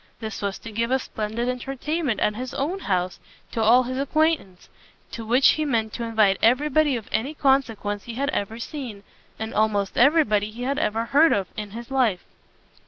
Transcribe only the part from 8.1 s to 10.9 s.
had ever seen, and almost every body he had